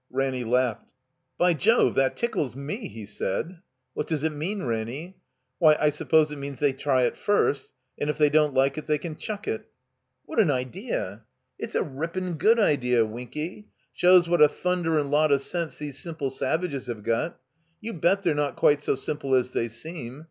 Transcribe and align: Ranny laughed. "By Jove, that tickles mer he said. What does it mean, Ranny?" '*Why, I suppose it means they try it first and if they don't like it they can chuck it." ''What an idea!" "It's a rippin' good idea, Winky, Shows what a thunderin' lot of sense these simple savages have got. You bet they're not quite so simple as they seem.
Ranny 0.09 0.43
laughed. 0.43 0.93
"By 1.37 1.53
Jove, 1.53 1.93
that 1.93 2.17
tickles 2.17 2.55
mer 2.55 2.73
he 2.73 3.05
said. 3.05 3.59
What 3.93 4.07
does 4.07 4.23
it 4.23 4.31
mean, 4.31 4.63
Ranny?" 4.63 5.19
'*Why, 5.59 5.77
I 5.79 5.89
suppose 5.91 6.31
it 6.31 6.39
means 6.39 6.57
they 6.57 6.73
try 6.73 7.03
it 7.03 7.15
first 7.15 7.75
and 7.99 8.09
if 8.09 8.17
they 8.17 8.31
don't 8.31 8.55
like 8.55 8.79
it 8.79 8.87
they 8.87 8.97
can 8.97 9.15
chuck 9.15 9.47
it." 9.47 9.69
''What 10.25 10.39
an 10.39 10.49
idea!" 10.49 11.25
"It's 11.59 11.75
a 11.75 11.83
rippin' 11.83 12.39
good 12.39 12.57
idea, 12.59 13.05
Winky, 13.05 13.67
Shows 13.93 14.27
what 14.27 14.41
a 14.41 14.49
thunderin' 14.49 15.11
lot 15.11 15.31
of 15.31 15.43
sense 15.43 15.77
these 15.77 15.99
simple 15.99 16.31
savages 16.31 16.87
have 16.87 17.03
got. 17.03 17.39
You 17.79 17.93
bet 17.93 18.23
they're 18.23 18.33
not 18.33 18.55
quite 18.55 18.83
so 18.83 18.95
simple 18.95 19.35
as 19.35 19.51
they 19.51 19.67
seem. 19.67 20.19